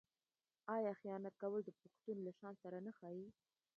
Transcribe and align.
آیا 0.75 0.91
خیانت 1.01 1.33
کول 1.41 1.61
د 1.65 1.69
پښتون 1.79 2.17
له 2.27 2.31
شان 2.39 2.53
سره 2.63 2.77
نه 2.85 2.91
ښايي؟ 2.97 3.27